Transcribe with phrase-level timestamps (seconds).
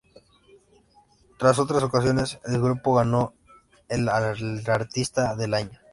[1.37, 3.35] Tras otras canciones, el grupo ganó
[3.87, 5.79] el al Artista del Año.